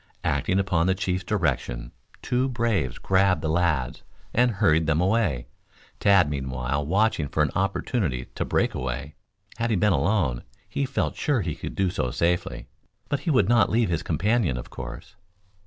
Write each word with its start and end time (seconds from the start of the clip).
Acting 0.23 0.57
upon 0.57 0.87
the 0.87 0.95
chief's 0.95 1.23
direction 1.23 1.91
two 2.23 2.49
braves 2.49 2.97
grabbed 2.97 3.43
the 3.43 3.49
lads, 3.49 4.01
and 4.33 4.49
hurried 4.53 4.87
them 4.87 4.99
away, 4.99 5.45
Tad 5.99 6.27
meanwhile 6.27 6.83
watching 6.83 7.27
for 7.27 7.43
an 7.43 7.51
opportunity 7.53 8.25
to 8.33 8.43
break 8.43 8.73
away. 8.73 9.13
Had 9.57 9.69
he 9.69 9.75
been 9.75 9.93
alone, 9.93 10.41
he 10.67 10.87
felt 10.87 11.15
sure 11.15 11.41
he 11.41 11.53
could 11.53 11.75
do 11.75 11.91
so 11.91 12.09
safely. 12.09 12.67
But 13.09 13.19
he 13.19 13.29
would 13.29 13.47
not 13.47 13.69
leave 13.69 13.89
his 13.89 14.01
companion, 14.01 14.57
of 14.57 14.71
course. 14.71 15.17